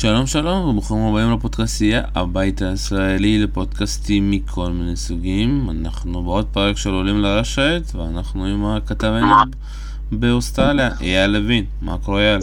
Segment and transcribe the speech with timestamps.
[0.00, 5.66] שלום שלום וברוכים הבאים לפודקאסטייה, הבית הישראלי לפודקאסטים מכל מיני סוגים.
[5.70, 9.26] אנחנו בעוד פרק של עולים לרשת ואנחנו עם הכתבנו
[10.12, 11.64] באוסטרליה, אייל לוין.
[11.82, 12.40] מה קורה אייל?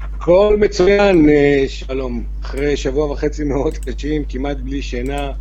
[0.00, 2.24] הכל מצוין, אה, שלום.
[2.42, 5.32] אחרי שבוע וחצי מאוד קשים, כמעט בלי שינה,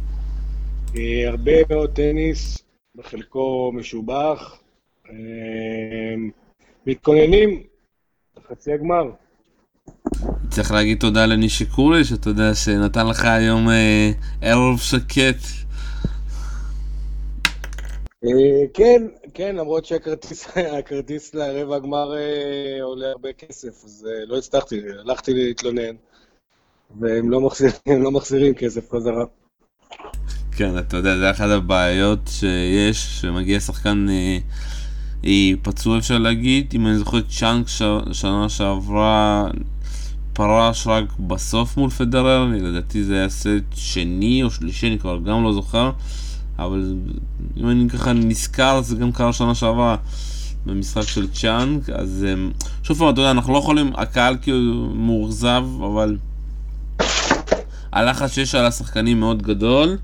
[0.95, 2.57] אה, הרבה מאוד טניס,
[2.95, 4.59] בחלקו משובח.
[5.09, 5.15] אה,
[6.87, 7.63] מתכוננים
[8.37, 9.03] לחצי הגמר.
[10.57, 14.11] צריך להגיד תודה לנישיקורי, שאתה יודע שנתן לך היום אה,
[14.41, 15.37] ערב שקט.
[18.25, 18.29] אה,
[18.73, 25.95] כן, כן, למרות שהכרטיס לרבע הגמר אה, עולה הרבה כסף, אז לא הצלחתי, הלכתי להתלונן,
[26.99, 29.25] והם לא מחזירים, לא מחזירים כסף חזרה.
[30.51, 34.05] כן, אתה יודע, זה אחת הבעיות שיש, שמגיע שחקן
[35.61, 37.67] פצוע אפשר להגיד, אם אני זוכר צ'אנק
[38.11, 39.47] שנה שעברה
[40.37, 45.43] פרש רק בסוף מול פדרר, לדעתי זה היה סט שני או שלישי, אני כבר גם
[45.43, 45.91] לא זוכר,
[46.59, 46.95] אבל
[47.57, 49.95] אם אני ככה נזכר, זה גם קרה שנה שעברה
[50.65, 52.51] במשחק של צ'אנק, אז אמ,
[52.83, 56.17] שוב פעם, אתה יודע, אנחנו לא יכולים, הקהל כאילו מאוכזב, אבל
[57.91, 59.97] הלחץ שיש על השחקנים מאוד גדול.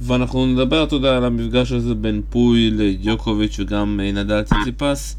[0.00, 5.16] ואנחנו נדבר, אתה יודע, על המפגש הזה בין פוי לדיוקוביץ' וגם אה, נדל ציציפס.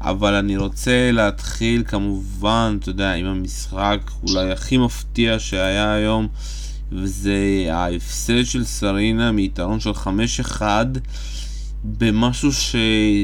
[0.00, 6.28] אבל אני רוצה להתחיל כמובן, אתה יודע, עם המשחק אולי הכי מפתיע שהיה היום,
[6.92, 9.90] וזה ההפסד של סרינה מיתרון של
[10.60, 10.62] 5-1
[11.84, 12.76] במשהו ש...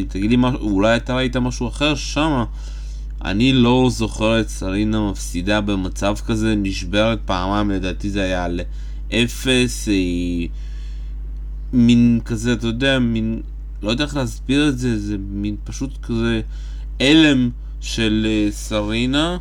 [0.08, 2.44] תגיד לי, אולי אתה ראית משהו אחר שמה.
[3.24, 8.60] אני לא זוכר את סרינה מפסידה במצב כזה, נשברת פעמיים, לדעתי זה היה על
[9.12, 10.48] אפס, היא...
[11.72, 13.40] מין כזה, אתה יודע, מין...
[13.82, 16.40] לא יודע איך להסביר את זה, זה מין פשוט כזה
[17.00, 19.38] הלם של uh, סרינה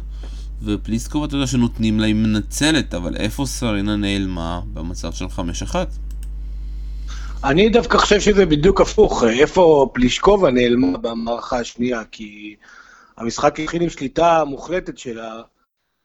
[0.64, 5.76] ופליסקוב, אתה יודע, שנותנים לה, היא מנצלת, אבל איפה סרינה נעלמה במצב של 5-1?
[7.44, 12.56] אני דווקא חושב שזה בדיוק הפוך, איפה פלישקובה נעלמה במערכה השנייה, כי
[13.18, 15.42] המשחק התחיל עם שליטה מוחלטת שלה,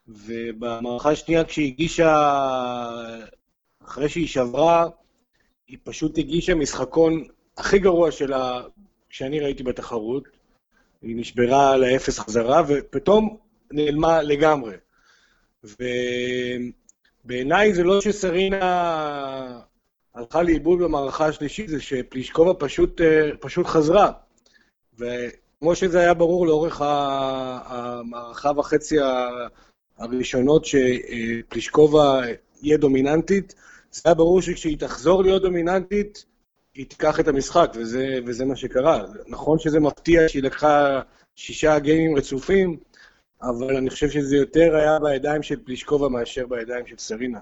[0.09, 2.37] ובמערכה השנייה כשהיא הגישה,
[3.87, 4.87] אחרי שהיא שברה,
[5.69, 7.25] היא פשוט הגישה משחקון
[7.57, 8.63] הכי גרוע שלה
[9.11, 10.25] שאני ראיתי בתחרות.
[11.03, 13.37] היא נשברה לאפס חזרה, ופתאום
[13.71, 14.75] נעלמה לגמרי.
[17.25, 19.61] ובעיניי זה לא שסרינה
[20.15, 23.01] הלכה לאיבוד במערכה השלישית, זה שפלישקובה פשוט,
[23.41, 24.13] פשוט חזרה.
[24.99, 28.97] וכמו שזה היה ברור לאורך המערכה וחצי
[29.99, 32.21] הראשונות שפלישקובה
[32.63, 33.55] יהיה דומיננטית,
[33.91, 36.25] זה היה ברור שכשהיא תחזור להיות דומיננטית,
[36.77, 39.03] היא תיקח את המשחק, וזה, וזה מה שקרה.
[39.29, 41.01] נכון שזה מפתיע שהיא לקחה
[41.37, 42.77] שישה גיימים רצופים,
[43.43, 47.39] אבל אני חושב שזה יותר היה בידיים של פלישקובה מאשר בידיים של סרינה.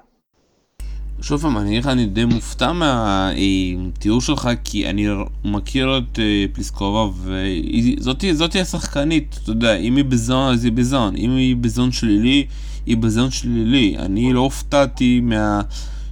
[1.21, 5.07] שוב פעם, אני לך, אני די מופתע מהתיאור שלך, כי אני
[5.45, 7.13] מכיר את אה, פליסקובה,
[8.03, 12.47] וזאתי השחקנית, אתה יודע, אם היא בזון, אז היא בזון, אם היא בזון שלילי,
[12.87, 13.97] היא בזון שלילי.
[13.99, 15.61] אני לא הופתעתי מה...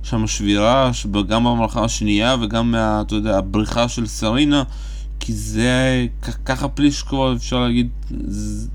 [0.02, 0.90] שם שבירה,
[1.28, 4.62] גם במלאכה השנייה וגם מה, אתה יודע, הבריחה של סרינה,
[5.20, 6.06] כי זה,
[6.44, 7.88] ככה פלישקו אפשר להגיד,
[8.26, 8.68] זה,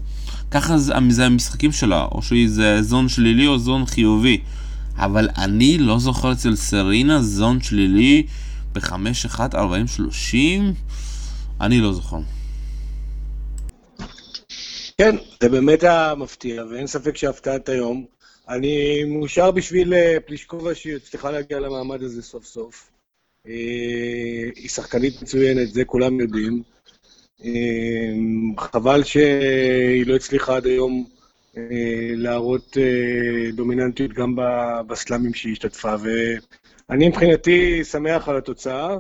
[0.52, 4.42] ככה זה, זה המשחקים שלה, או שזה זון שלילי או זון חיובי.
[4.98, 8.24] אבל אני לא זוכר אצל סרינה זון שלילי
[8.74, 9.56] ב-5-1, 40-30,
[11.62, 12.18] אני לא זוכר.
[14.98, 18.06] כן, זה באמת היה מפתיע, ואין ספק שהפתעת היום.
[18.50, 22.90] אני מאושר בשביל אה, פלישקובה שהיא הצליחה להגיע למעמד הזה סוף סוף.
[23.48, 23.54] אה,
[24.56, 26.64] היא שחקנית מצוינת, זה כולם יודעים.
[27.46, 27.50] אה,
[28.58, 31.06] חבל שהיא לא הצליחה עד היום
[32.16, 32.78] להראות
[33.54, 34.36] דומיננטיות גם
[34.88, 35.96] בסלאמים שהיא השתתפה,
[36.90, 38.98] ואני מבחינתי שמח על התוצאה.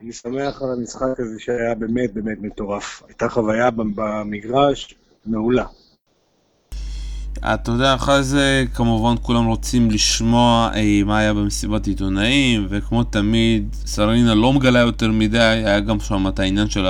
[0.00, 3.02] אני שמח על המשחק הזה שהיה באמת באמת מטורף.
[3.08, 4.94] הייתה חוויה במגרש
[5.26, 5.66] מעולה.
[7.38, 13.76] אתה יודע, אחרי זה כמובן כולם רוצים לשמוע אי, מה היה במסיבת עיתונאים, וכמו תמיד,
[13.86, 16.86] סרינה לא מגלה יותר מדי, היה גם שם את העניין של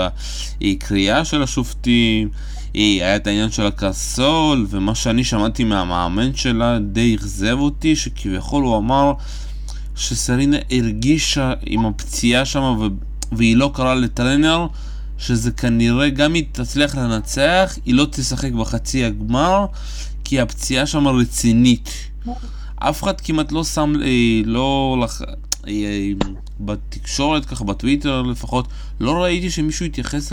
[0.60, 2.28] הקריאה של השופטים,
[2.74, 8.62] אי, היה את העניין של הקרסול, ומה שאני שמעתי מהמאמן שלה די אכזב אותי, שכביכול
[8.64, 9.12] הוא אמר
[9.96, 12.88] שסרינה הרגישה עם הפציעה שם,
[13.32, 14.66] והיא לא קראה לטרנר,
[15.18, 19.66] שזה כנראה גם אם תצליח לנצח, היא לא תשחק בחצי הגמר.
[20.30, 21.90] כי הפציעה שם רצינית.
[22.76, 26.10] אף אחד כמעט לא שם, אה, לא, אה, אה,
[26.60, 28.68] בתקשורת, ככה בטוויטר לפחות,
[29.00, 30.32] לא ראיתי שמישהו התייחס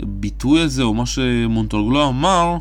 [0.00, 2.56] לביטוי הזה, או מה שמונטרגלו אמר,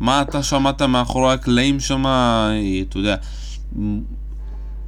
[0.00, 2.04] מה אתה שמעת מאחורי הקלעים שם,
[2.88, 3.16] אתה יודע,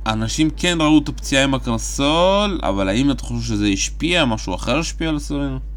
[0.07, 4.79] אנשים כן ראו את הפציעה עם הקרסול, אבל האם אתה חושב שזה השפיע, משהו אחר
[4.79, 5.72] השפיע על סורינו?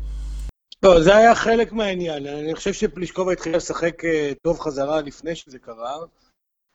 [0.85, 2.27] לא, זה היה חלק מהעניין.
[2.27, 5.97] אני חושב שפלישקובה התחילה לשחק אה, טוב חזרה לפני שזה קרה,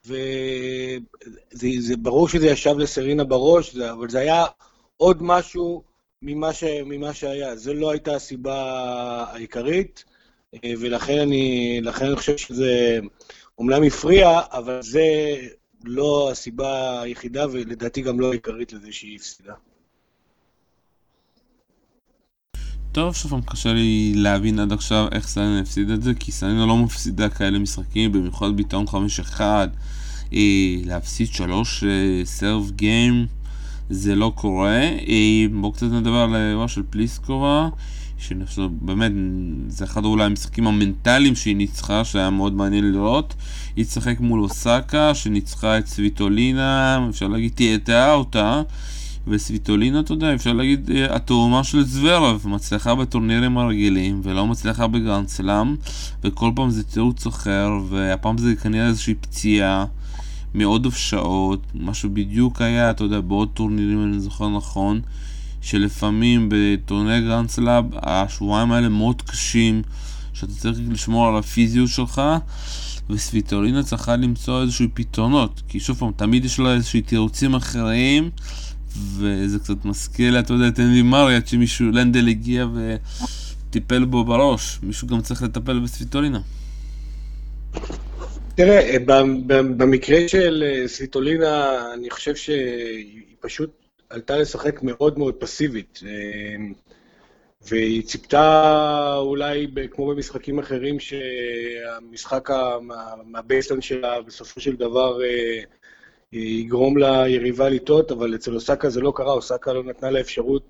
[0.05, 4.45] וזה ברור שזה ישב לסרינה בראש, אבל זה היה
[4.97, 5.83] עוד משהו
[6.21, 7.55] ממה, ש, ממה שהיה.
[7.55, 8.55] זו לא הייתה הסיבה
[9.31, 10.05] העיקרית,
[10.53, 12.99] אה, ולכן אני, אני חושב שזה
[13.57, 15.35] אומנם הפריע, אבל זה
[15.83, 19.53] לא הסיבה היחידה, ולדעתי גם לא העיקרית לזה שהיא הפסידה.
[22.91, 26.65] טוב, שוב פעם קשה לי להבין עד עכשיו איך סלינה הפסיד את זה, כי סלינה
[26.65, 28.85] לא מפסידה כאלה משחקים, במיוחד ביטאון
[29.37, 29.41] 5-1,
[30.33, 30.39] אה,
[30.85, 31.83] להפסיד 3
[32.23, 33.25] סרב גיים,
[33.89, 34.79] זה לא קורה.
[35.07, 37.69] אה, בואו קצת נדבר על האירוע של פליסקובה,
[38.17, 39.11] שבאמת,
[39.67, 43.33] זה אחד אולי המשחקים המנטליים שהיא ניצחה, שהיה מאוד מעניין לראות.
[43.75, 48.61] היא תשחק מול אוסקה, שניצחה את סוויטולינה, אפשר להגיד תהייתה אותה.
[49.27, 55.27] וסוויטולינה, אתה יודע, אפשר להגיד, אה, התאומה של זוורב, מצליחה בטורנירים הרגילים, ולא מצליחה בגרנד
[56.23, 59.85] וכל פעם זה תירוץ אחר, והפעם זה כנראה איזושהי פציעה
[60.53, 65.01] מעודף שעות, משהו בדיוק היה, אתה יודע, בעוד טורנירים, אני זוכר נכון,
[65.61, 67.49] שלפעמים בטורניר גרנד סלאם
[67.95, 69.81] השבועיים האלה מאוד קשים,
[70.33, 72.21] שאתה צריך לשמור על הפיזיות שלך.
[73.09, 78.29] וסוויטולינה צריכה למצוא איזשהו פתרונות, כי שוב פעם, תמיד יש לה איזשהו תירוצים אחרים
[78.97, 82.67] וזה קצת מזכיר, אתה יודע, את אנדי מרי, עד שמישהו, לנדל הגיע
[83.67, 84.79] וטיפל בו בראש.
[84.83, 86.39] מישהו גם צריך לטפל בסוויטולינה.
[88.55, 88.97] תראה,
[89.77, 93.69] במקרה של אה, סוויטולינה, אני חושב שהיא פשוט
[94.09, 95.99] עלתה לשחק מאוד מאוד פסיבית.
[96.05, 96.55] אה,
[97.61, 102.49] והיא ציפתה אולי, כמו במשחקים אחרים, שהמשחק
[103.25, 105.59] מהבייסלנד שלה בסופו של דבר אה,
[106.33, 110.63] יגרום ליריבה לטעות, אבל אצל אוסקה זה לא קרה, אוסקה לא נתנה לה אפשרות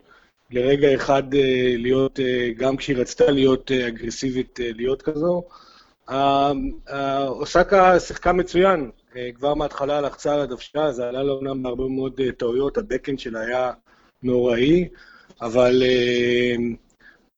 [0.52, 5.44] לרגע אחד אה, להיות, אה, גם כשהיא רצתה להיות אה, אגרסיבית, להיות כזו.
[7.28, 8.92] אוסקה שיחקה מצוין,
[9.36, 13.72] כבר מההתחלה לחצה על הדוושה, זה עלה לה אומנם בהרבה מאוד טעויות, הבקהנד שלה היה
[14.24, 14.88] נוראי,
[15.42, 15.84] אבל,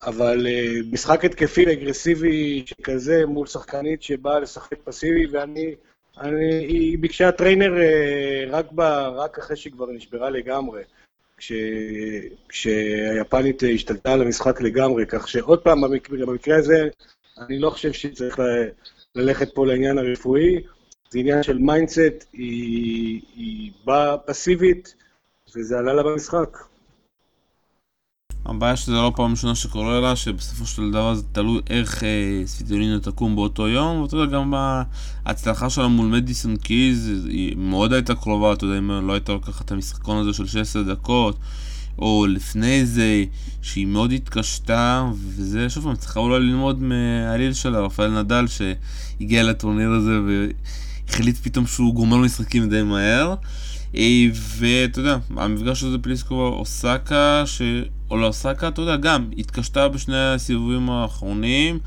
[0.04, 0.48] אבל
[0.92, 5.76] משחק התקפי אגרסיבי שכזה מול שחקנית שבאה לשחק פסיבי, ואני...
[6.22, 8.82] היא ביקשה trainer אה, רק, ב,
[9.16, 10.84] רק אחרי שהיא כבר נשברה לגמרי,
[11.38, 11.52] כש,
[12.50, 16.90] כשהיפנית השתלטה על המשחק לגמרי, כך שעוד פעם, במקרה, במקרה הזה,
[17.38, 18.44] אני לא חושב שצריך ל,
[19.16, 20.62] ללכת פה לעניין הרפואי,
[21.10, 24.96] זה עניין של mindset, היא, היא באה פסיבית,
[25.56, 26.58] וזה עלה לה במשחק.
[28.46, 33.00] הבעיה שזה לא פעם ראשונה שקורה לה, שבסופו של דבר זה תלוי איך אה, סוויטולינה
[33.00, 34.54] תקום באותו יום, ואתה יודע, גם
[35.26, 39.66] ההצלחה שלה מול מדיסון קיז היא מאוד הייתה קרובה, אתה יודע, אם לא הייתה לוקחת
[39.66, 41.40] את המשחקון הזה של 16 דקות,
[42.00, 43.26] או לפני זה,
[43.62, 49.92] שהיא מאוד התקשתה, וזה, שוב פעם, צריכה אולי ללמוד מהעליל שלה, רפאל נדל, שהגיע לטורניר
[49.92, 50.20] הזה
[51.08, 53.36] והחליט פתאום שהוא גומר משחקים די מהר.
[53.96, 54.26] אה,
[54.58, 57.62] ואתה יודע, המפגש הזה פליסקובה אוסקה, ש...
[58.14, 61.80] או לאוסקה, אתה יודע, גם התקשתה בשני הסיבובים האחרונים,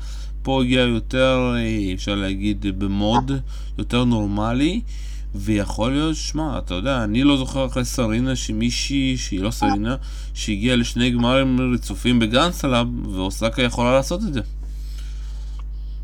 [0.43, 3.31] פה הגיע יותר, אה, אפשר להגיד, במוד
[3.77, 4.81] יותר נורמלי,
[5.35, 9.95] ויכול להיות, שמע, אתה יודע, אני לא זוכר אחרי סרינה שמישהי, שהיא לא סרינה,
[10.33, 14.41] שהגיעה לשני גמרים רצופים בגרנדסלאם, ואוסקה יכולה לעשות את זה.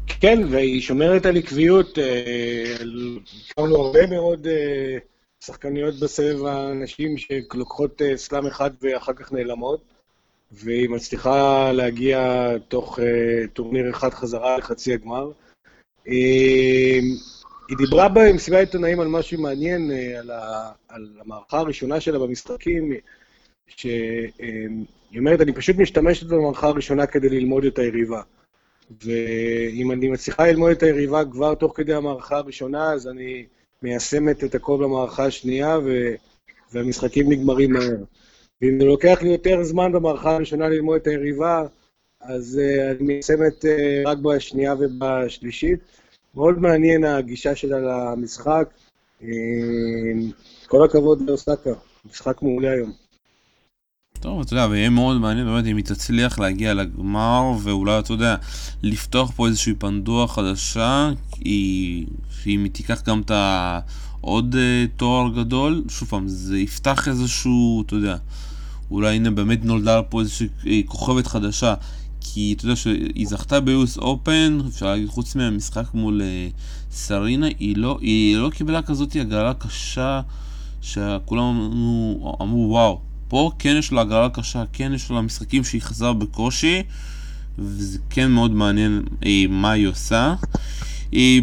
[0.08, 2.76] כן, והיא שומרת על עקביות, אה,
[3.50, 4.48] הכרנו הרבה מאוד...
[5.46, 9.93] שחקניות בסבב הנשים שלוקחות אה, סלאם אחד ואחר כך נעלמות,
[10.54, 13.04] והיא מצליחה להגיע תוך אה,
[13.54, 15.32] טורניר אחד חזרה לחצי הגמר.
[16.08, 16.10] אה,
[17.70, 22.94] היא דיברה במסיבת עיתונאים על משהו מעניין, אה, על, ה, על המערכה הראשונה שלה במשחקים,
[23.68, 24.32] שהיא
[25.14, 28.22] uh, אומרת, אני פשוט משתמשת במערכה הראשונה כדי ללמוד את היריבה.
[29.02, 33.46] ואם אני מצליחה ללמוד את היריבה כבר תוך כדי המערכה הראשונה, אז אני
[33.82, 36.14] מיישמת את הכל במערכה השנייה, ו...
[36.72, 37.98] והמשחקים נגמרים מהר.
[38.64, 41.64] ואם זה לוקח לי יותר זמן במערכה הראשונה ללמוד את היריבה,
[42.22, 45.80] אז uh, אני מיישמת uh, רק בשנייה ובשלישית.
[46.36, 48.70] מאוד מעניין הגישה שלה למשחק.
[49.22, 49.26] Uh,
[50.68, 51.72] כל הכבוד לאוסקה,
[52.10, 52.92] משחק מעולה היום.
[54.20, 58.36] טוב, אתה יודע, ויהיה מאוד מעניין באמת אם היא תצליח להגיע לגמר, ואולי, אתה יודע,
[58.84, 62.06] לפתוח פה איזושהי פנדורה חדשה, כי
[62.48, 64.56] אם היא תיקח גם את העוד
[64.98, 68.18] תואר גדול, שוב פעם, זה יפתח איזשהו, אתה יודע,
[68.94, 71.74] אולי הנה באמת נולדה פה איזושהי כוכבת חדשה,
[72.22, 76.48] כי אתה יודע שהיא זכתה ביוס אופן, אפשר להגיד, חוץ מהמשחק מול אה,
[76.92, 80.22] סרינה, היא לא, היא לא קיבלה כזאת הגרלה קשה,
[80.82, 85.82] שכולם אמרו, אמרו וואו, פה כן יש לה הגרלה קשה, כן יש לה משחקים שהיא
[85.82, 86.84] חזרה בקושי,
[87.60, 90.36] וזה כן מאוד מעניין אה, מה היא עושה.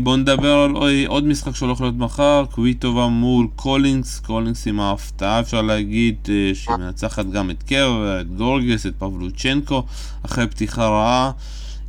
[0.03, 0.71] בואו נדבר על
[1.07, 6.77] עוד משחק שהולך להיות מחר, קוויטובה מול קולינס, קולינס עם ההפתעה אפשר להגיד, אה, שהיא
[6.77, 9.85] מנצחת גם את קרבר, את גורגס, את פבליוצ'נקובה,
[10.23, 11.31] אחרי פתיחה רעה.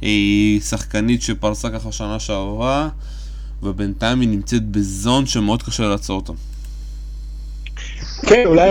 [0.02, 2.90] היא שחקנית שפרסה ככה שנה שעברה,
[3.64, 6.34] ובינתיים היא נמצאת בזון שמאוד קשה לעצור אותה.
[8.22, 8.70] כן, אולי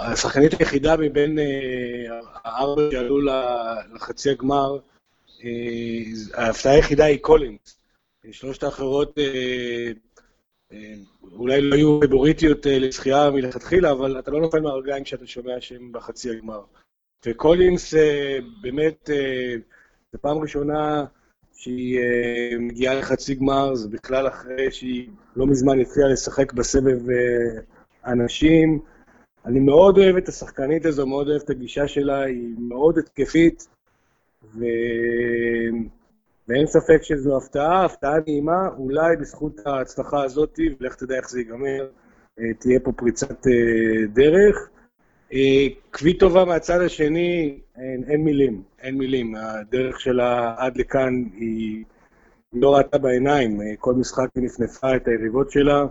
[0.00, 1.44] השחקנית היחידה מבין אה,
[2.44, 3.18] הארבע שעלו
[3.94, 4.89] לחצי הגמר, אה,
[6.34, 7.80] ההפתעה היחידה היא קולינס.
[8.30, 9.92] שלושת האחרות אה,
[10.72, 10.94] אה,
[11.32, 16.30] אולי לא היו פבוריטיות לזכייה מלכתחילה, אבל אתה לא נופל מהרגליים כשאתה שומע שהם בחצי
[16.30, 16.60] הגמר.
[17.26, 17.94] וקולינס
[18.62, 19.10] באמת,
[20.12, 21.04] זו פעם ראשונה
[21.54, 22.00] שהיא
[22.58, 26.98] מגיעה לחצי גמר, זה בכלל אחרי שהיא לא מזמן התחילה לשחק בסבב
[28.06, 28.80] אנשים.
[29.44, 33.68] אני מאוד אוהב את השחקנית הזו, מאוד אוהב את הגישה שלה, היא מאוד התקפית.
[34.44, 34.64] ו...
[36.50, 41.88] ואין ספק שזו הפתעה, הפתעה נעימה, אולי בזכות ההצלחה הזאת, ולך תדע איך זה ייגמר,
[42.40, 44.68] אה, תהיה פה פריצת אה, דרך.
[45.32, 49.34] אה, קוויטובה מהצד השני, אין, אין מילים, אין מילים.
[49.34, 51.84] הדרך שלה עד לכאן היא
[52.52, 55.86] לא ראתה בעיניים, כל משחק היא נפנפה את היריבות שלה.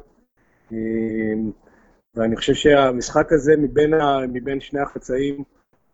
[2.16, 5.44] ואני חושב שהמשחק הזה, מבין, ה, מבין שני החצאים,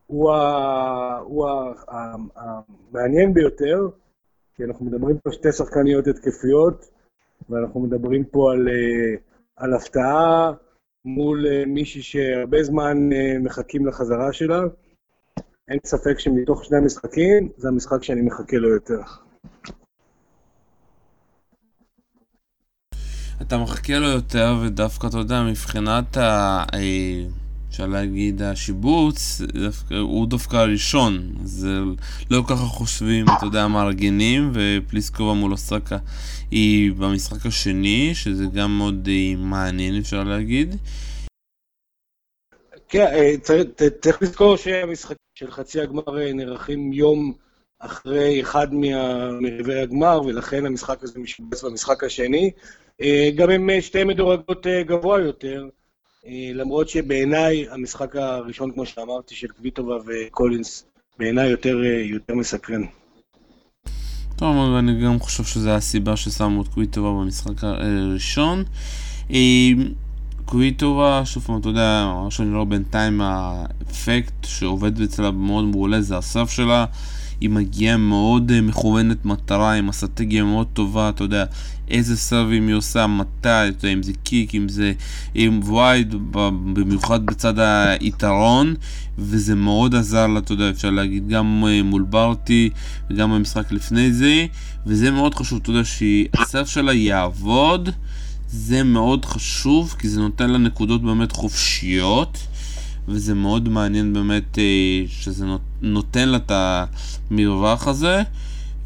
[0.07, 3.89] הוא, ה, הוא ה, ה, המעניין ביותר,
[4.55, 6.85] כי אנחנו מדברים פה שתי שחקניות התקפיות,
[7.49, 9.15] ואנחנו מדברים פה על, אה,
[9.55, 10.51] על הפתעה
[11.05, 14.61] מול אה, מישהי שהרבה זמן אה, מחכים לחזרה שלה.
[15.67, 19.01] אין ספק שמתוך שני המשחקים, זה המשחק שאני מחכה לו יותר.
[23.41, 26.63] אתה מחכה לו יותר, ודווקא, אתה יודע, מבחינת ה...
[27.75, 29.41] אפשר להגיד, השיבוץ
[30.01, 31.69] הוא דווקא הראשון, זה
[32.31, 35.97] לא ככה חושבים, אתה יודע, המארגנים, ופליסקובה מול אוסטרקה
[36.51, 40.75] היא במשחק השני, שזה גם מאוד אה, מעניין, אפשר להגיד.
[42.89, 43.33] כן, אה,
[44.01, 47.33] צריך לזכור שהמשחקים של חצי הגמר אה, נערכים יום
[47.79, 52.51] אחרי אחד מרבעי הגמר, ולכן המשחק הזה משבץ במשחק השני.
[53.35, 55.69] גם הם שתי מדורגות גבוה יותר.
[56.27, 60.85] אה, למרות שבעיניי המשחק הראשון, כמו שאמרתי, של קוויטובה וקולינס,
[61.19, 62.81] בעיניי יותר, אה, יותר מסקרן.
[64.35, 68.63] טוב, אבל אני גם חושב שזו הסיבה ששמו את קוויטובה במשחק הראשון.
[69.31, 69.71] אה,
[70.45, 76.17] קוויטובה, שוב פעם, אתה יודע, מה שאני רואה בינתיים, האפקט שעובד אצלה מאוד מעולה זה
[76.17, 76.85] הסף שלה.
[77.41, 81.45] היא מגיעה מאוד מכוונת מטרה, עם אסטרטגיה מאוד טובה, אתה יודע,
[81.89, 84.93] איזה סרבים היא עושה, מתי, אם זה קיק, אם זה
[85.35, 86.15] עם וייד,
[86.73, 87.53] במיוחד בצד
[87.99, 88.75] היתרון,
[89.17, 92.69] וזה מאוד עזר לה, אתה יודע, אפשר להגיד, גם uh, מול ברטי,
[93.09, 94.45] וגם במשחק לפני זה,
[94.85, 97.89] וזה מאוד חשוב, אתה יודע, שהסרב שלה יעבוד.
[98.47, 102.47] זה מאוד חשוב, כי זה נותן לה נקודות באמת חופשיות.
[103.07, 105.45] וזה מאוד מעניין באמת אה, שזה
[105.81, 106.51] נותן לה את
[107.31, 108.23] המרווח הזה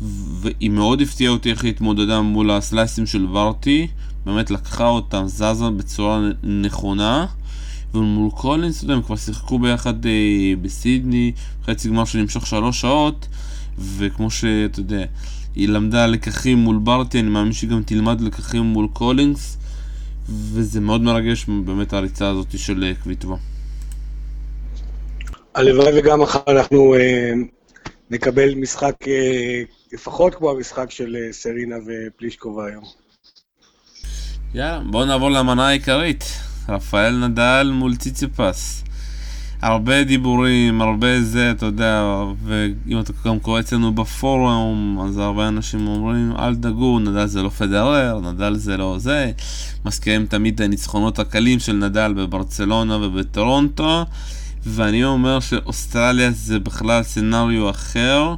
[0.02, 3.88] והיא מאוד הפתיעה אותי איך היא התמודדה מול הסלייסים של ורטי
[4.26, 7.26] באמת לקחה אותם, זזה בצורה נכונה
[7.94, 10.12] ומול קולינס, הם כבר שיחקו ביחד אה,
[10.62, 11.32] בסידני
[11.66, 13.28] חצי גמר שנמשך שלוש שעות
[13.98, 15.06] וכמו שאתה יודע,
[15.56, 19.58] היא למדה לקחים מול ברטי, אני מאמין שהיא גם תלמד לקחים מול קולינס
[20.30, 23.38] וזה מאוד מרגש באמת הריצה הזאת של אה, קוויטבו.
[25.56, 27.34] הלוואי וגם מחר אנחנו אה,
[28.10, 29.62] נקבל משחק אה,
[29.94, 32.84] לפחות כמו המשחק של אה, סרינה ופלישקובה היום.
[34.54, 36.24] יאללה, בואו נעבור למנה העיקרית.
[36.70, 38.84] רפאל נדל מול ציציפס.
[39.62, 45.88] הרבה דיבורים, הרבה זה, אתה יודע, ואם אתה גם קורא אצלנו בפורום, אז הרבה אנשים
[45.88, 49.32] אומרים, אל תדאגו, נדל זה לא פדרר, נדל זה לא זה.
[49.86, 54.06] מזכירים תמיד את הניצחונות הקלים של נדל בברצלונה ובטורונטו.
[54.70, 58.36] ואני אומר שאוסטרליה זה בכלל סצנריו אחר,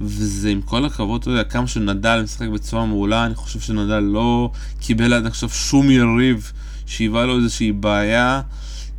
[0.00, 4.50] וזה עם כל הכבוד, אתה יודע, כמה שנדל משחק בצורה מעולה, אני חושב שנדל לא
[4.80, 6.52] קיבל עד עכשיו שום יריב
[6.86, 8.40] שהיווה לו איזושהי בעיה.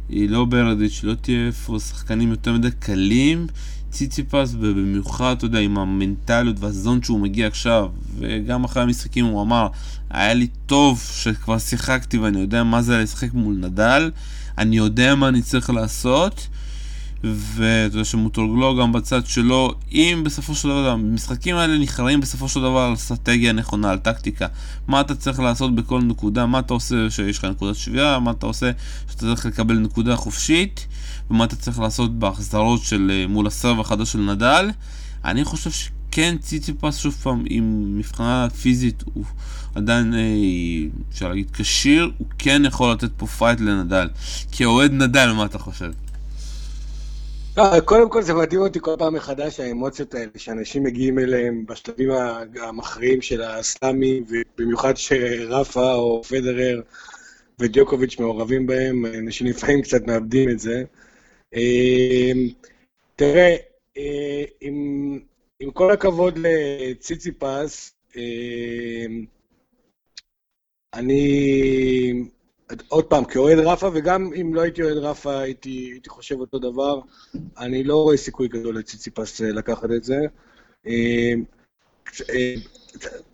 [0.10, 3.48] היא לא ברדיץ', לא תהיה איפה שחקנים יותר מדי קלים.
[3.92, 9.68] ציציפס, ובמיוחד, אתה יודע, עם המנטליות והזון שהוא מגיע עכשיו, וגם אחרי המשחקים הוא אמר,
[10.10, 14.12] היה לי טוב שכבר שיחקתי ואני יודע מה זה לשחק מול נדל,
[14.58, 16.48] אני יודע מה אני צריך לעשות,
[17.24, 22.60] ואתה יודע שמוטורגלו גם בצד שלו, אם בסופו של דבר, המשחקים האלה נכרעים בסופו של
[22.60, 24.48] דבר על אסטרטגיה נכונה, על טקטיקה.
[24.88, 28.46] מה אתה צריך לעשות בכל נקודה, מה אתה עושה שיש לך נקודת שבירה, מה אתה
[28.46, 28.72] עושה
[29.10, 30.88] שאתה צריך לקבל נקודה חופשית,
[31.32, 34.70] ומה אתה צריך לעשות בהחזרות של אה, מול ה serve החדש של נדל.
[35.26, 39.24] אני חושב שכן ציציפס שוב פעם, עם מבחינה פיזית הוא
[39.76, 40.20] עדיין, אה,
[41.12, 44.08] אפשר להגיד, כשיר, הוא כן יכול לתת פה fight לנדל.
[44.52, 45.92] כאוהד נדל, מה אתה חושב?
[47.58, 52.10] לא, קודם כל זה מדהים אותי כל פעם מחדש, האמוציות האלה שאנשים מגיעים אליהם בשלבים
[52.62, 56.82] המכריעים של הסלאמי, ובמיוחד שרפה או פדרר
[57.60, 60.84] ודיוקוביץ' מעורבים בהם, אנשים לפעמים קצת מאבדים את זה.
[61.54, 62.48] אמ,
[63.16, 63.56] תראה,
[63.98, 65.20] אה, עם,
[65.60, 69.26] עם כל הכבוד לציציפס, אמ,
[70.94, 72.24] אני
[72.88, 77.00] עוד פעם, כאוהד רפה, וגם אם לא הייתי אוהד רפה, הייתי, הייתי חושב אותו דבר.
[77.58, 80.20] אני לא רואה סיכוי גדול לציציפס אה, לקחת את זה.
[80.88, 81.34] אה,
[82.30, 82.54] אה,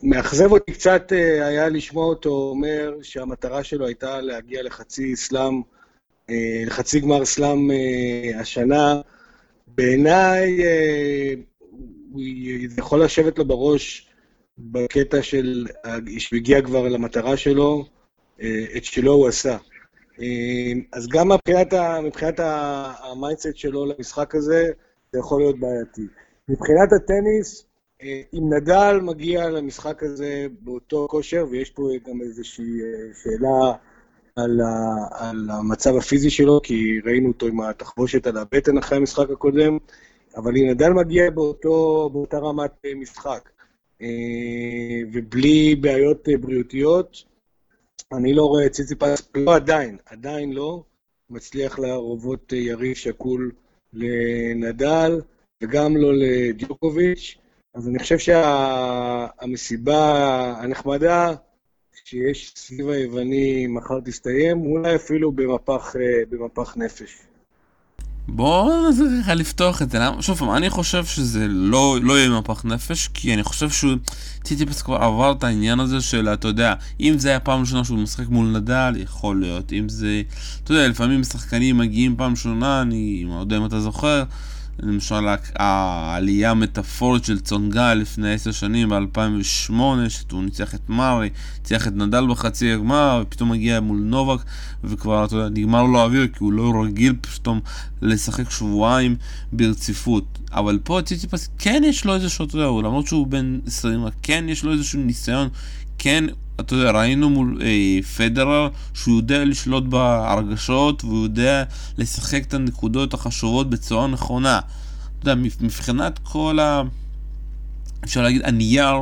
[0.04, 1.12] מאכזב אותי קצת
[1.42, 5.62] היה לשמוע אותו אומר שהמטרה שלו הייתה להגיע לחצי סלאם,
[6.66, 7.72] לחצי גמר סלאם
[8.36, 9.02] השנה.
[9.68, 10.58] בעיניי,
[12.12, 12.22] הוא
[12.78, 14.08] יכול לשבת לו בראש
[14.58, 15.68] בקטע של,
[16.18, 17.86] שהוא הגיע כבר למטרה שלו,
[18.78, 19.58] את שלו הוא עשה.
[20.22, 21.74] אה, אז גם מבחינת,
[22.04, 24.72] מבחינת ה mindset שלו למשחק הזה,
[25.12, 26.08] זה יכול להיות בעייתי.
[26.50, 27.66] מבחינת הטניס,
[28.02, 32.80] אה, אם נדל מגיע למשחק הזה באותו כושר, ויש פה גם איזושהי
[33.24, 33.74] שאלה
[34.36, 39.30] על, ה, על המצב הפיזי שלו, כי ראינו אותו עם התחבושת על הבטן אחרי המשחק
[39.30, 39.78] הקודם,
[40.38, 43.50] אבל אם נדל מגיע באותו, באותה רמת משחק,
[45.14, 47.24] ובלי בעיות בריאותיות,
[48.18, 50.84] אני לא רואה את ציציפס, לא עדיין, עדיין לא,
[51.30, 53.52] מצליח להרוות יריב שקול
[53.94, 55.22] לנדל,
[55.64, 57.38] וגם לא לדיוקוביץ',
[57.74, 60.64] אז אני חושב שהמסיבה שה...
[60.64, 61.34] הנחמדה
[62.06, 65.96] שיש סביב היווני מחר תסתיים, אולי אפילו במפח,
[66.30, 67.33] במפח נפש.
[68.28, 70.00] בואו ננסה ככה לפתוח את זה?
[70.20, 73.94] שוב פעם, אני חושב שזה לא, לא יהיה מפח נפש, כי אני חושב שהוא,
[74.44, 78.00] טיטיפס כבר עבר את העניין הזה של, אתה יודע, אם זה היה פעם ראשונה שהוא
[78.00, 80.22] משחק מול נדל, יכול להיות, אם זה,
[80.64, 84.24] אתה יודע, לפעמים שחקנים מגיעים פעם ראשונה, אני לא יודע אם אתה זוכר,
[84.80, 89.74] למשל העלייה המטאפורית של צונגה לפני עשר שנים ב-2008,
[90.10, 94.44] שהוא ניצח את מארי, ניצח את נדל בחצי הגמר, ופתאום מגיע מול נובק,
[94.84, 97.60] וכבר, אתה יודע, נגמר לו האוויר, כי הוא לא רגיל פתאום
[98.02, 99.16] לשחק שבועיים
[99.52, 100.40] ברציפות.
[100.52, 104.64] אבל פה ציציפס כן יש לו איזשהו, אתה יודע, למרות שהוא בן 20, כן יש
[104.64, 105.50] לו איזשהו ניסיון,
[106.04, 106.26] כן
[106.60, 111.64] אתה יודע, ראינו מול אה, פדרר שהוא יודע לשלוט בהרגשות והוא יודע
[111.98, 114.60] לשחק את הנקודות החשובות בצורה נכונה.
[115.20, 116.82] אתה יודע, מבחינת כל ה...
[118.04, 118.96] אפשר להגיד, הנייר,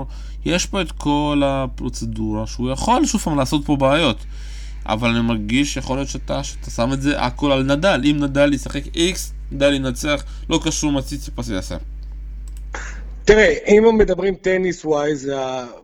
[0.46, 4.18] יש פה את כל הפרוצדורה שהוא יכול שוב פעם לעשות פה בעיות.
[4.86, 8.02] אבל אני מרגיש שיכול להיות שאתה, שאתה שם את זה הכל על נדל.
[8.04, 11.78] אם נדל ישחק איקס, נדל ינצח, לא קשור מה ציציפס יעשה.
[13.26, 15.32] תראה, אם מדברים טניס ווייז,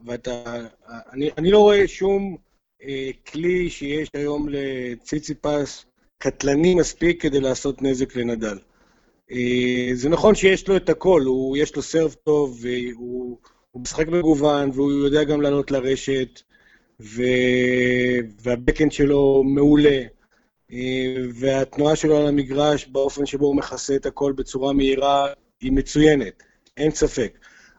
[0.06, 0.66] ואתה...
[1.12, 2.36] אני, אני לא רואה שום
[2.82, 5.84] אה, כלי שיש היום לציציפס
[6.18, 8.58] קטלני מספיק כדי לעשות נזק לנדל.
[9.30, 13.38] אה, זה נכון שיש לו את הכל, הוא, יש לו סרב טוב, והוא
[13.70, 16.40] הוא משחק מגוון, והוא יודע גם לענות לרשת,
[17.00, 17.22] ו,
[18.42, 20.02] והבקאנד שלו מעולה.
[20.72, 25.26] אה, והתנועה שלו על המגרש, באופן שבו הוא מכסה את הכל בצורה מהירה,
[25.60, 26.42] היא מצוינת.
[26.78, 27.38] אין ספק.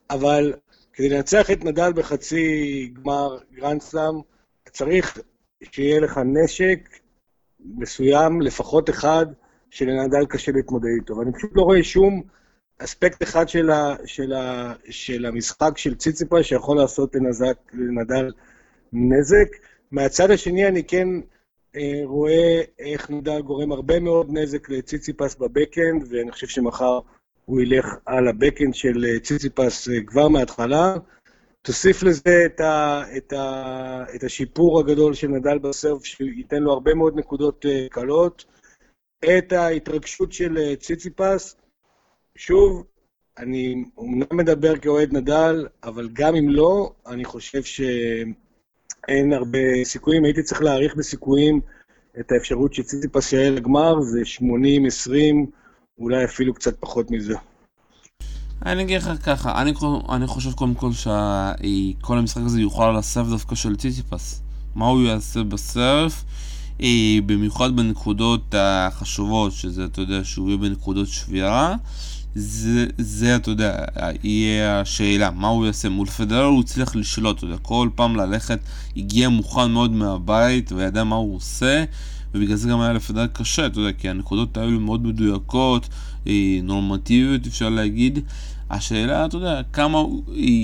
[0.09, 0.53] אבל
[0.93, 4.21] כדי לנצח את נדל בחצי גמר גרנד סלאם,
[4.71, 5.17] צריך
[5.71, 6.89] שיהיה לך נשק
[7.59, 9.25] מסוים, לפחות אחד,
[9.69, 11.17] שלנדל קשה להתמודד איתו.
[11.17, 12.23] ואני פשוט לא רואה שום
[12.79, 18.31] אספקט אחד של, ה, של, ה, של המשחק של ציציפס שיכול לעשות לנזק, לנדל
[18.93, 19.47] נזק.
[19.91, 21.07] מהצד השני אני כן
[21.75, 26.99] אה, רואה איך נדל גורם הרבה מאוד נזק לציציפס ב backhand, ואני חושב שמחר
[27.49, 30.95] הוא ילך על הבקאנד של אה, ציציפס אה, כבר מההתחלה.
[31.61, 36.93] תוסיף לזה את, ה, את, ה, את השיפור הגדול של נדל בסרף, שייתן לו הרבה
[36.93, 38.45] מאוד נקודות אה, קלות.
[39.25, 41.55] את ההתרגשות של ציציפס.
[42.35, 42.83] שוב,
[43.37, 50.25] אני אומנם מדבר כאוהד נדל, אבל גם אם לא, אני חושב שאין הרבה סיכויים.
[50.25, 51.61] הייתי צריך להעריך בסיכויים
[52.19, 55.11] את האפשרות שציציפס יעלה לגמר, זה 80-20.
[55.99, 57.35] אולי אפילו קצת פחות מזה.
[58.65, 59.73] אני אגיד לך ככה, אני,
[60.09, 64.41] אני חושב קודם כל שכל המשחק הזה יוכל על הסרף דווקא של ציטיפס.
[64.75, 66.23] מה הוא יעשה בסרף?
[67.25, 71.75] במיוחד בנקודות החשובות, שזה, אתה יודע, שהוא יהיה בנקודות שבירה.
[72.35, 73.85] זה, זה, אתה יודע,
[74.23, 75.89] יהיה השאלה, מה הוא יעשה?
[75.89, 78.59] מול פדרר הוא הצליח לשלוט, אתה יודע, כל פעם ללכת,
[78.97, 81.83] הגיע מוכן מאוד מהבית וידע מה הוא עושה,
[82.33, 85.89] ובגלל זה גם היה לפדרר קשה, אתה יודע, כי הנקודות האלו מאוד מדויקות,
[86.63, 88.19] נורמטיביות אפשר להגיד.
[88.69, 90.03] השאלה, אתה יודע, כמה,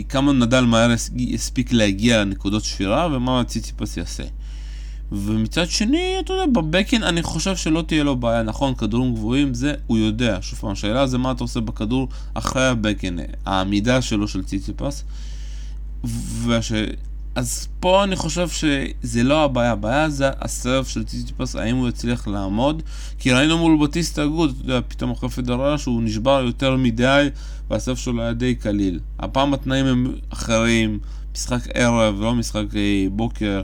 [0.10, 0.92] כמה נדל מהר
[1.34, 4.24] הספיק להגיע לנקודות שבירה ומה ציציפס יעשה.
[5.12, 9.74] ומצד שני, אתה יודע, בבקן אני חושב שלא תהיה לו בעיה, נכון, כדורים גבוהים, זה
[9.88, 10.38] הוא יודע.
[10.42, 15.04] שוב פעם, השאלה זה מה אתה עושה בכדור אחרי הבקן, העמידה שלו של ציציפס.
[16.04, 16.72] והש...
[17.36, 22.28] אז פה אני חושב שזה לא הבעיה, הבעיה זה הסרף של ציציפס, האם הוא יצליח
[22.28, 22.84] לעמוד,
[23.20, 27.28] כי ראינו מול בטיסטה גוד, אתה יודע, פתאום אחרי פדררה שהוא נשבר יותר מדי,
[27.70, 29.00] והסרף שלו היה די קליל.
[29.20, 31.00] הפעם התנאים הם אחרים,
[31.34, 33.62] משחק ערב, לא משחק אה, בוקר.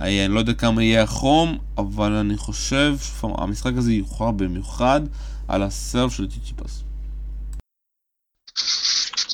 [0.00, 5.00] אני לא יודע כמה יהיה החום, אבל אני חושב שהמשחק הזה יוכרע במיוחד
[5.48, 6.82] על הסרף של טיטיפס.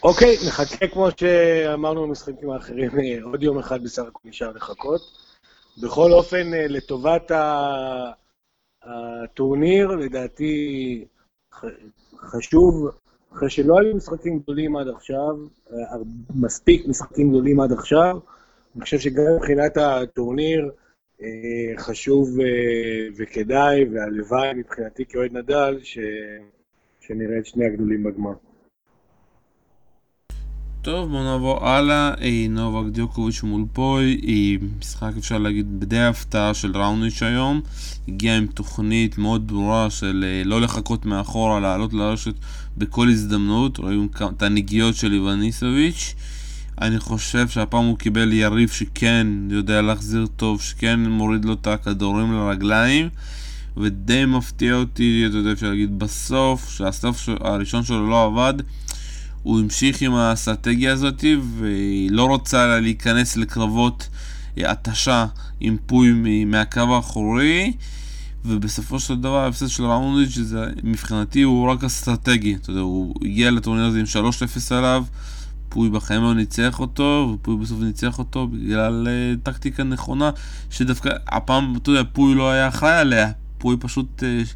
[0.05, 2.91] אוקיי, נחכה כמו שאמרנו במשחקים האחרים,
[3.23, 5.01] עוד יום אחד בסך הכל נשאר לחכות.
[5.83, 7.33] בכל אופן, לטובת
[8.83, 11.05] הטורניר, לדעתי
[12.17, 12.89] חשוב,
[13.33, 15.37] אחרי שלא היו משחקים גדולים עד עכשיו,
[16.35, 18.19] מספיק משחקים גדולים עד עכשיו,
[18.77, 20.71] אני חושב שגם מבחינת הטורניר
[21.23, 21.27] אה,
[21.79, 25.99] חשוב אה, וכדאי, והלוואי מבחינתי כאוהד נדל, ש...
[27.01, 28.52] שנראה את שני הגדולים בגמר.
[30.83, 32.15] טוב, בוא נעבור הלאה.
[32.21, 34.21] אה, נובק דיוקוביץ' מול פוי,
[34.79, 37.61] משחק אפשר להגיד בדי הפתעה של ראוניץ' היום.
[38.09, 42.35] הגיע עם תוכנית מאוד ברורה של לא לחכות מאחורה, לעלות לרשת
[42.77, 43.79] בכל הזדמנות.
[43.79, 46.15] רואים את הנגיעות של איווניסוביץ'.
[46.81, 52.33] אני חושב שהפעם הוא קיבל יריב שכן יודע להחזיר טוב, שכן מוריד לו את הכדורים
[52.33, 53.09] לרגליים
[53.77, 58.55] ודי מפתיע אותי, אתה יודע, אפשר להגיד, בסוף, שהסוף הראשון שלו לא עבד
[59.43, 61.25] הוא המשיך עם האסטרטגיה הזאת
[61.59, 64.09] ולא רוצה להיכנס לקרבות
[64.57, 65.27] התשה
[65.61, 66.13] עם פוי
[66.47, 67.73] מהקו האחורי
[68.45, 70.39] ובסופו של דבר ההפסד של ראונדיץ'
[70.83, 74.05] מבחינתי הוא רק אסטרטגי, אתה יודע, הוא הגיע לטורניר הזה עם
[74.71, 75.05] 3-0 עליו
[75.73, 80.31] פוי בחיים לא ניצח אותו, ופוי בסוף ניצח אותו בגלל uh, טקטיקה נכונה,
[80.71, 84.49] שדווקא הפעם, אתה יודע, פוי לא היה אחראי עליה, פוי פשוט uh,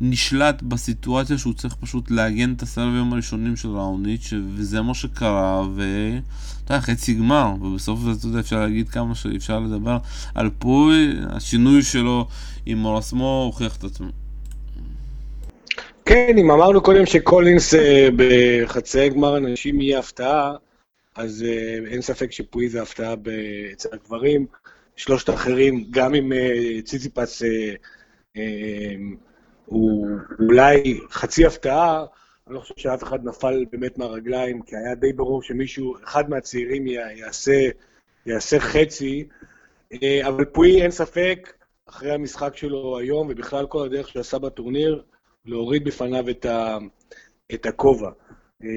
[0.00, 6.74] נשלט בסיטואציה שהוא צריך פשוט לעגן את הסרבים הראשונים של ראוניץ', וזה מה שקרה, ואתה
[6.74, 9.98] יודע, חצי גמר, ובסוף אתה יודע, אפשר להגיד כמה שאפשר לדבר
[10.34, 12.26] על פוי, השינוי שלו
[12.66, 14.08] עם מורסמו הוכיח את עצמו.
[16.04, 20.52] כן, אם אמרנו קודם שקולינס אה, בחצאי גמר הנשים יהיה הפתעה,
[21.14, 23.14] אז אה, אין ספק שפוי זה הפתעה
[23.72, 24.46] אצל הגברים.
[24.96, 27.42] שלושת האחרים, גם אם אה, ציציפס
[29.68, 32.04] הוא אולי חצי הפתעה,
[32.46, 36.86] אני לא חושב שאף אחד נפל באמת מהרגליים, כי היה די ברור שמישהו, אחד מהצעירים
[36.86, 37.68] יעשה,
[38.26, 39.28] יעשה חצי,
[40.26, 41.52] אבל פוי, אין ספק,
[41.88, 45.02] אחרי המשחק שלו היום, ובכלל כל הדרך שהוא עשה בטורניר,
[45.46, 46.78] להוריד בפניו את, ה,
[47.54, 48.10] את הכובע.
[48.64, 48.68] אה,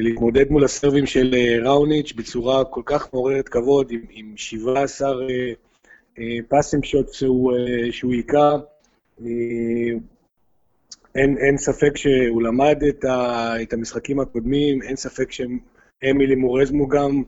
[0.00, 5.12] להתמודד מול הסרבים של אה, ראוניץ' בצורה כל כך מעוררת כבוד, עם, עם 17
[6.18, 7.12] אה, פאסים שוט
[7.90, 8.56] שהוא היכה.
[11.14, 17.22] אין, אין ספק שהוא למד את, ה, את המשחקים הקודמים, אין ספק שאמילי מורזמו גם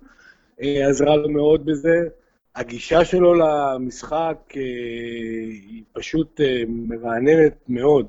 [0.58, 2.08] עזרה לו מאוד בזה.
[2.54, 8.06] הגישה שלו למשחק היא פשוט מרעננת מאוד.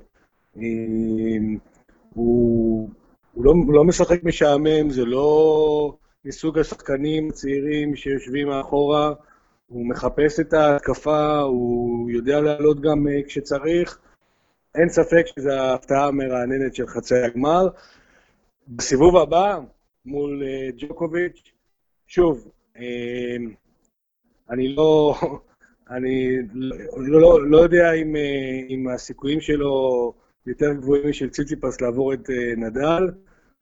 [2.14, 2.90] הוא,
[3.34, 5.94] הוא, לא, הוא לא משחק משעמם, זה לא
[6.26, 9.14] מסוג השחקנים הצעירים שיושבים מאחורה,
[9.68, 14.00] הוא מחפש את ההתקפה, הוא יודע לעלות גם אה, כשצריך.
[14.76, 17.68] אין ספק שזו ההפתעה המרעננת של חצי הגמר.
[18.68, 19.60] בסיבוב הבא,
[20.06, 21.52] מול אה, ג'וקוביץ',
[22.08, 23.36] שוב, אה,
[24.50, 25.16] אני לא,
[25.96, 28.16] אני לא, לא, לא יודע אם,
[28.70, 30.14] אם הסיכויים שלו
[30.48, 33.04] יותר גבוהים משל ציציפס לעבור את אה, נדל,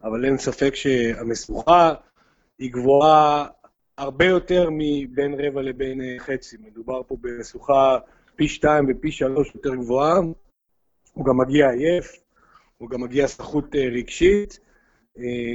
[0.03, 1.93] אבל אין ספק שהמשוכה
[2.59, 3.47] היא גבוהה
[3.97, 6.57] הרבה יותר מבין רבע לבין אה, חצי.
[6.59, 7.97] מדובר פה במשוכה
[8.35, 10.19] פי שתיים ופי שלוש יותר גבוהה.
[11.15, 12.11] הוא גם מגיע עייף,
[12.77, 14.59] הוא גם מגיע סחוט אה, רגשית.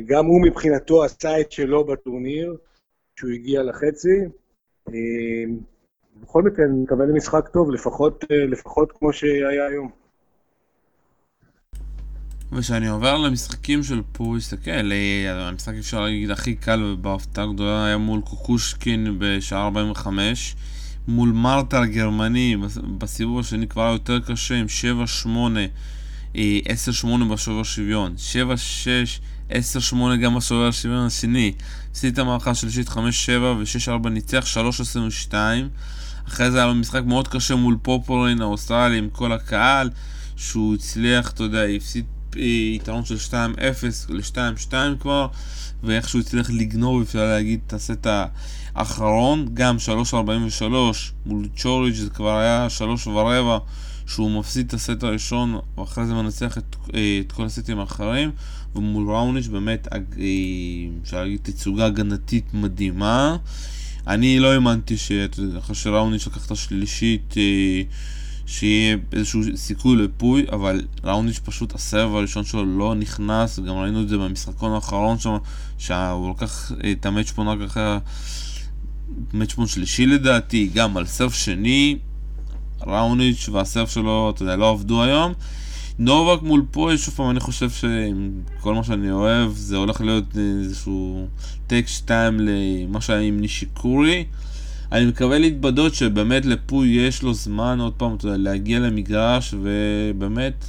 [0.06, 2.56] גם הוא מבחינתו עשה את שלו בטורניר,
[3.16, 4.18] כשהוא הגיע לחצי.
[6.22, 9.90] בכל מקרה, אני מקווה למשחק טוב, לפחות, לפחות כמו שהיה היום.
[12.52, 17.96] וכשאני עובר למשחקים של פו, הסתכל, אה, המשחק אפשר להגיד הכי קל ובהפתעה גדולה היה
[17.96, 20.56] מול קוקושקין בשעה 45
[21.08, 22.56] מול מרתה הגרמני,
[22.98, 24.66] בסיבוב השני כבר היה יותר קשה עם
[25.24, 26.38] 7-8, 10-8
[27.30, 28.14] בשובר שוויון,
[29.48, 29.56] 7-6, 10-8
[30.22, 31.52] גם בשובר השוויון השני.
[31.94, 32.92] עשית מערכה שלישית 5-7
[33.38, 34.44] ו-6-4 ניצח
[35.30, 35.34] 3-22.
[36.28, 39.90] אחרי זה היה לו משחק מאוד קשה מול פופולין האוסטרלי עם כל הקהל,
[40.36, 42.04] שהוא הצליח, אתה יודע, הפסיד
[42.36, 43.34] יתרון של 2-0
[44.08, 45.26] ל-2-2 כבר,
[45.82, 48.06] ואיכשהו הצליח לגנוב, אפשר להגיד, את הסט
[48.74, 49.76] האחרון, גם
[50.10, 50.64] 3.43
[51.26, 53.58] מול צ'וריץ' זה כבר היה 3 ורבע
[54.06, 58.30] שהוא מפסיד את הסט הראשון ואחרי זה מנצח את, אה, את כל הסטים האחרים.
[58.74, 59.98] ומול ראוניץ' באמת אה,
[61.02, 63.36] אפשר להגיד תצוגה הגנתית מדהימה.
[64.06, 67.34] אני לא האמנתי שאחרי שראוניץ' לקח את השלישית
[68.50, 74.08] שיהיה איזשהו סיכוי לפוי, אבל ראוניץ' פשוט הסבב הראשון שלו לא נכנס, גם ראינו את
[74.08, 75.36] זה במשחקון האחרון שם,
[75.78, 77.96] שהוא לקח את המצ'פון רק אחרי
[79.32, 81.98] המצ'פון שלישי לדעתי, גם על סרף שני,
[82.86, 85.32] ראוניץ' והסרף שלו, אתה יודע, לא עבדו היום.
[85.98, 91.26] נובק מול פוי, שוב פעם, אני חושב שכל מה שאני אוהב, זה הולך להיות איזשהו
[91.66, 94.24] טק 2 למה שהיה עם נישיקורי.
[94.92, 100.64] אני מקווה להתבדות שבאמת לפוי יש לו זמן עוד פעם, אתה יודע, להגיע למגרש ובאמת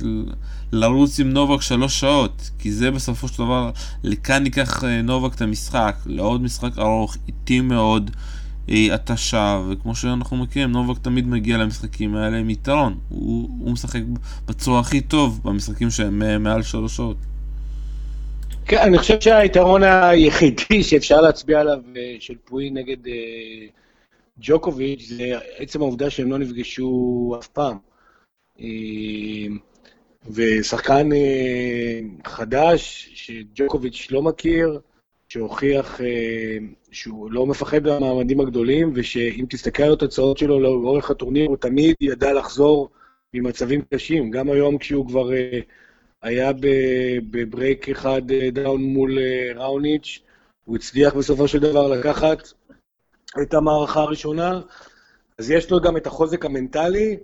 [0.72, 3.72] לרוץ עם נובק שלוש שעות, כי זה בסופו של דבר,
[4.04, 8.12] לכאן ייקח אה, נובק את המשחק, לעוד משחק ארוך, איטי מאוד,
[8.70, 14.02] אה, התשה, וכמו שאנחנו מכירים, נובק תמיד מגיע למשחקים האלה עם יתרון, הוא, הוא משחק
[14.48, 17.18] בצורה הכי טוב במשחקים שהם אה, מעל שלוש שעות.
[18.66, 21.80] כן, אני חושב שהיתרון היחידי שאפשר להצביע עליו
[22.20, 22.98] של פוי נגד
[24.40, 27.78] ג'וקוביץ' זה עצם העובדה שהם לא נפגשו אף פעם.
[28.60, 29.48] אה,
[30.32, 34.80] ושחקן אה, חדש שג'וקוביץ' לא מכיר,
[35.28, 36.58] שהוכיח אה,
[36.92, 42.34] שהוא לא מפחד מהמעמדים הגדולים, ושאם תסתכל על התוצאות שלו לאורך הטורניר, הוא תמיד ידע
[42.34, 42.90] לחזור
[43.34, 44.32] ממצבים קשים.
[44.32, 45.30] גם היום כשהוא כבר
[46.22, 46.52] היה
[47.32, 49.18] ב break אחד down מול
[49.56, 50.20] ראוניץ',
[50.66, 52.54] הוא הצליח בסופו של דבר לקחת
[53.42, 54.60] את המערכה הראשונה,
[55.40, 57.18] אז יש לו גם את החוזק המנטלי,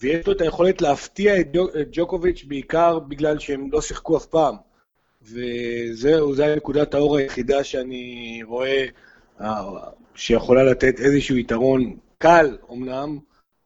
[0.00, 1.46] ויש לו את היכולת להפתיע את,
[1.92, 4.54] ג'וקוביץ' בעיקר בגלל שהם לא שיחקו אף פעם.
[5.22, 8.86] וזהו, זו נקודת האור היחידה שאני רואה
[9.40, 9.62] אה,
[10.14, 13.18] שיכולה לתת איזשהו יתרון קל, אמנם,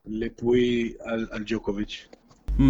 [0.07, 2.09] לפוי על, על ג'וקוביץ'.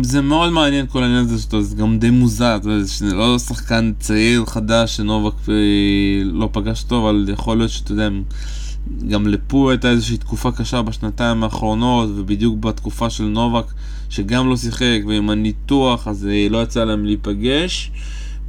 [0.02, 4.44] זה מאוד מעניין כל העניין הזה שאתה, זה גם די מוזר, זה לא שחקן צעיר
[4.44, 8.08] חדש שנובק אה, לא פגש טוב, אבל יכול להיות שאתה יודע,
[9.08, 13.64] גם לפו הייתה איזושהי תקופה קשה בשנתיים האחרונות, ובדיוק בתקופה של נובק,
[14.10, 17.90] שגם לא שיחק, ועם הניתוח, אז אה, לא יצא להם להיפגש.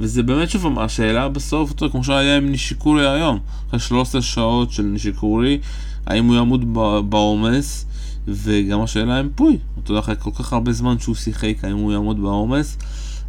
[0.00, 4.82] וזה באמת שוב השאלה בסוף, אותו, כמו שהיה עם נישיקורי היום, אחרי 13 שעות של
[4.82, 5.58] נישיקורי,
[6.06, 6.74] האם הוא יעמוד
[7.08, 7.86] בעומס,
[8.28, 11.92] וגם השאלה עם פוי, אתה יודע, אחרי כל כך הרבה זמן שהוא שיחק, האם הוא
[11.92, 12.78] יעמוד בעומס.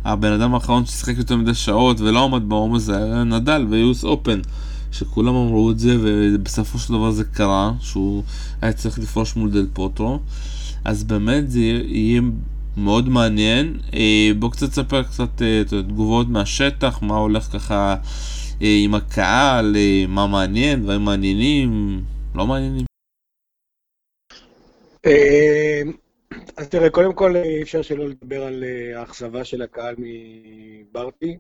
[0.06, 4.40] הבן אדם האחרון ששיחק יותר מדי שעות ולא עמד בעומס זה היה נדל ויוס אופן.
[4.92, 8.24] שכולם אמרו את זה, ובסופו של דבר זה קרה, שהוא
[8.62, 10.20] היה צריך לפרוש מול דל פוטרו.
[10.86, 12.22] אז באמת זה יהיה
[12.78, 13.80] מאוד מעניין.
[13.94, 17.96] אה, בוא קצת תספר קצת אה, תגובות מהשטח, מה הולך ככה
[18.62, 19.76] אה, עם הקהל,
[20.08, 22.02] מה מעניין, דברים מעניינים,
[22.36, 22.86] לא מעניינים.
[26.58, 28.64] אז תראה, קודם כל אי אפשר שלא לדבר על
[28.96, 31.38] האכזבה של הקהל מברטי.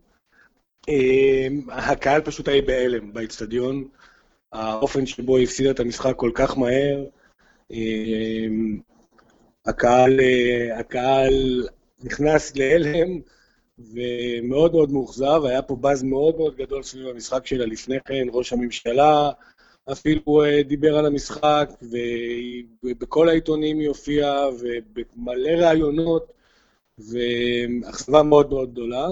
[0.87, 3.87] אמ, הקהל פשוט היה בהלם באיצטדיון,
[4.53, 7.05] האופן שבו היא הפסידה את המשחק כל כך מהר.
[7.71, 8.79] אמ,
[9.65, 11.67] הקהל, אה, הקהל
[12.03, 13.19] נכנס להלם
[13.79, 18.53] ומאוד מאוד מאוכזב, היה פה באז מאוד מאוד גדול סביב המשחק שלה לפני כן, ראש
[18.53, 19.31] הממשלה
[19.91, 21.69] אפילו אה, דיבר על המשחק,
[22.83, 26.33] ובכל העיתונים היא הופיעה, ובמלא ראיונות,
[26.97, 29.07] ואכזבה מאוד מאוד גדולה.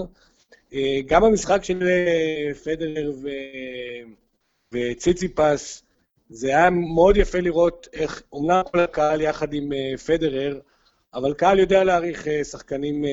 [0.76, 3.28] אה, גם המשחק של אה, פדרר ו...
[4.72, 5.82] וציציפס,
[6.28, 10.60] זה היה מאוד יפה לראות איך, אומנם כל הקהל יחד עם אה, פדרר,
[11.14, 13.04] אבל קהל יודע להעריך שחקנים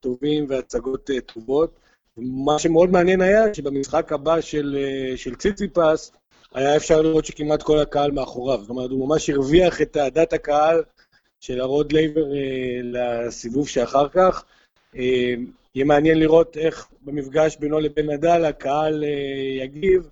[0.00, 1.80] טובים והצגות טובות.
[2.16, 4.76] מה שמאוד מעניין היה שבמשחק הבא של,
[5.16, 6.12] של ציציפס,
[6.54, 8.60] היה אפשר לראות שכמעט כל הקהל מאחוריו.
[8.60, 10.82] זאת אומרת, הוא ממש הרוויח את אהדת הקהל
[11.40, 12.24] של הרוד לייבר
[12.82, 14.44] לסיבוב שאחר כך.
[14.94, 20.08] יהיה מעניין לראות איך במפגש בינו לבין נדל הקהל אה, יגיב,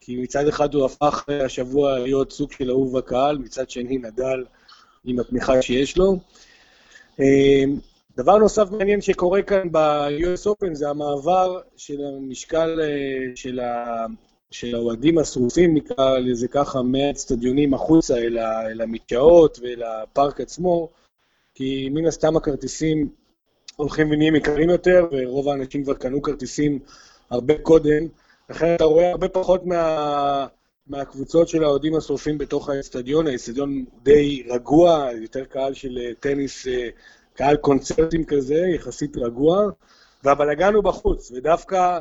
[0.00, 4.44] כי מצד אחד הוא הפך השבוע להיות סוג של אהוב הקהל, מצד שני נדל
[5.04, 6.16] עם התמיכה שיש לו.
[7.20, 7.64] אה,
[8.16, 13.60] דבר נוסף מעניין שקורה כאן ב-US Open זה המעבר של המשקל אה, של
[14.50, 20.88] של האוהדים השרופים, נקרא לזה ככה, מהאצטדיונים החוצה אל, ה, אל המדשאות ואל הפארק עצמו,
[21.54, 23.08] כי מן הסתם הכרטיסים
[23.80, 26.78] הולכים ונהיים יקרים יותר, ורוב האנשים כבר קנו כרטיסים
[27.30, 28.06] הרבה קודם,
[28.50, 30.46] לכן אתה רואה הרבה פחות מה,
[30.86, 36.66] מהקבוצות של האוהדים השרופים בתוך האצטדיון, האצטדיון די רגוע, יותר קהל של טניס,
[37.34, 39.70] קהל קונצרטים כזה, יחסית רגוע,
[40.24, 41.98] והבלגן הוא בחוץ, ודווקא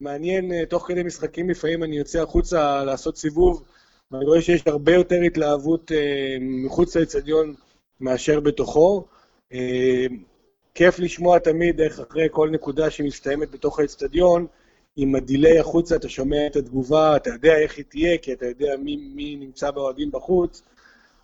[0.00, 3.62] מעניין, אה, תוך כדי משחקים לפעמים אני יוצא החוצה לעשות סיבוב,
[4.10, 7.54] ואני רואה שיש הרבה יותר התלהבות אה, מחוץ לאצטדיון
[8.00, 9.04] מאשר בתוכו.
[10.80, 14.46] אה, כיף לשמוע תמיד איך אחרי כל נקודה שמסתיימת בתוך האצטדיון,
[14.96, 18.76] עם הדיליי החוצה אתה שומע את התגובה, אתה יודע איך היא תהיה, כי אתה יודע
[18.78, 20.62] מי, מי נמצא באוהדים בחוץ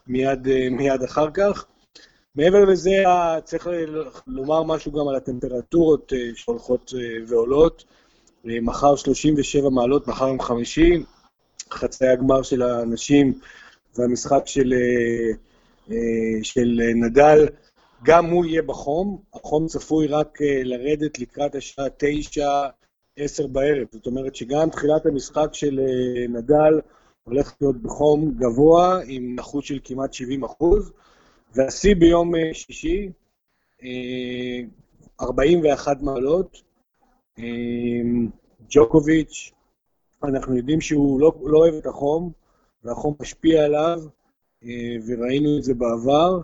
[0.07, 1.67] מיד, מיד אחר כך.
[2.35, 2.91] מעבר לזה,
[3.45, 3.69] צריך
[4.27, 6.93] לומר משהו גם על הטמפרטורות שהולכות
[7.29, 7.85] ועולות.
[8.45, 11.05] מחר 37 מעלות, מחר יום חמישי,
[11.71, 13.33] חצי הגמר של הנשים
[13.97, 15.33] והמשחק של, אה,
[15.91, 17.47] אה, של נדל,
[18.05, 22.49] גם הוא יהיה בחום, החום צפוי רק אה, לרדת לקראת השעה 9,
[23.17, 25.81] 10 בערב, זאת אומרת שגם תחילת המשחק של
[26.29, 26.81] נדל
[27.25, 30.93] הולך להיות בחום גבוה עם נחות של כמעט 70 אחוז,
[31.55, 33.09] והשיא ביום שישי,
[35.21, 36.63] 41 מעלות,
[38.71, 39.53] ג'וקוביץ',
[40.25, 42.33] אנחנו יודעים שהוא לא, לא אוהב את החום,
[42.85, 44.01] והחום משפיע עליו,
[44.65, 46.41] אה, וראינו את זה בעבר.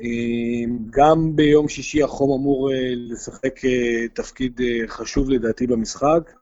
[0.00, 6.32] אמ, גם ביום שישי החום אמור אה, לשחק אה, תפקיד חשוב לדעתי במשחק.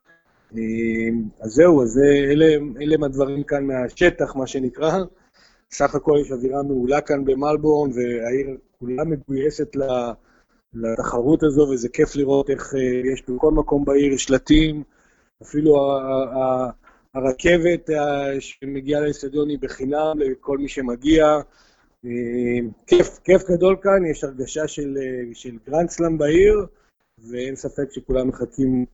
[0.55, 2.01] אמ, אז זהו, אז
[2.33, 2.47] אלה,
[2.81, 4.99] אלה הדברים כאן מהשטח, מה שנקרא.
[5.71, 9.77] סך הכל יש אווירה מעולה כאן במלבורן, והעיר כולה מגויסת
[10.75, 14.83] לתחרות הזו, וזה כיף לראות איך אה, יש בכל מקום בעיר שלטים,
[15.42, 15.77] אפילו
[17.14, 21.27] הרכבת אה, שמגיעה לאצטדיון היא בחינם לכל מי שמגיע.
[22.07, 24.95] אה, כיף, כיף גדול כאן, יש הרגשה של,
[25.33, 26.66] של גרנדסלאם בעיר,
[27.31, 28.85] ואין ספק שכולם מחכים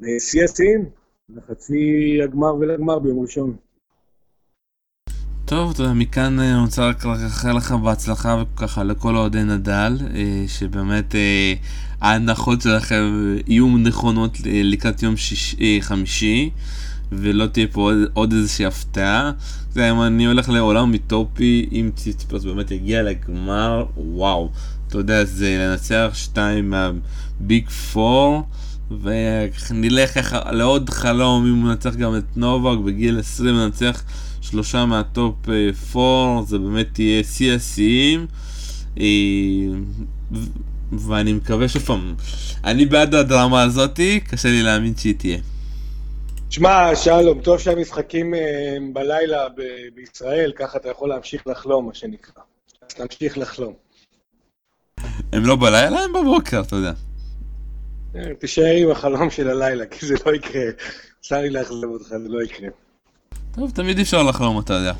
[0.00, 0.84] לשיא השיאים,
[1.28, 3.56] לחצי הגמר ולגמר ביום ראשון.
[5.44, 11.14] טוב, יודע, מכאן אני רוצה רק לאחל לך בהצלחה וככה לכל אוהדי נדל, אה, שבאמת
[11.14, 11.54] אה,
[12.00, 16.50] ההנחות שלכם יהיו נכונות לקראת יום שיש, אה, חמישי,
[17.12, 19.30] ולא תהיה פה עוד, עוד איזושהי הפתעה.
[19.72, 24.50] זה אם אני הולך לעולם מיטופי, אם ציציפוס באמת יגיע לגמר, וואו,
[24.88, 28.42] אתה יודע, זה לנצח שתיים מהביג פור.
[29.02, 34.02] ונלך ככה לעוד חלום אם הוא מנצח גם את נובק בגיל 20 מנצח
[34.40, 38.26] שלושה מהטופ 4, אה, זה באמת תהיה שיא השיאים.
[39.00, 39.06] אה,
[40.92, 42.14] ואני מקווה שוב פעם,
[42.64, 45.38] אני בעד הדרמה הזאתי, קשה לי להאמין שהיא תהיה.
[46.50, 49.46] שמע, שלום, טוב שהמשחקים אה, בלילה
[49.94, 52.42] בישראל, ככה אתה יכול להמשיך לחלום, מה שנקרא.
[52.82, 53.74] אז תמשיך לחלום.
[55.32, 56.92] הם לא בלילה, הם בבוקר, אתה יודע.
[58.38, 60.62] תישאר עם החלום של הלילה, כי זה לא יקרה.
[61.20, 62.68] צר לי לאכזב אותך, זה לא יקרה.
[63.54, 64.92] טוב, תמיד אפשר לחלום, אתה יודע.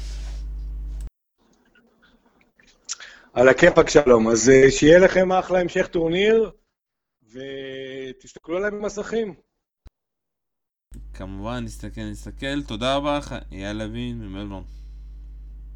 [3.33, 4.29] על הכיפאק שלום.
[4.29, 6.51] אז אה, שיהיה לכם אחלה המשך טורניר,
[7.33, 9.46] ותסתכלו עליי במסכים.
[11.15, 12.63] כמובן, נסתכל, נסתכל.
[12.63, 14.63] תודה רבה לך, אייל לוין ממלבורן.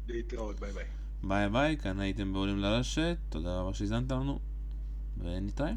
[0.07, 0.85] להתראות, ביי ביי.
[1.23, 4.39] ביי ביי, כאן הייתם בעולים לרשת, תודה רבה שהאזנתם לנו,
[5.17, 5.71] ונתראה.